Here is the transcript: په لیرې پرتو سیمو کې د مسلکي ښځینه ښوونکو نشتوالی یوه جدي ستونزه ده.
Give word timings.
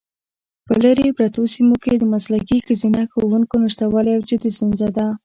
په 0.65 0.73
لیرې 0.83 1.15
پرتو 1.17 1.41
سیمو 1.53 1.75
کې 1.83 1.93
د 1.97 2.03
مسلکي 2.13 2.57
ښځینه 2.65 3.01
ښوونکو 3.11 3.55
نشتوالی 3.63 4.11
یوه 4.15 4.27
جدي 4.29 4.49
ستونزه 4.55 4.87
ده. 4.97 5.05